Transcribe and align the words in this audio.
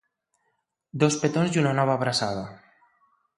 Dos 1.03 1.17
petons 1.25 1.59
i 1.59 1.61
una 1.65 1.75
nova 1.81 1.95
abraçada. 1.99 2.49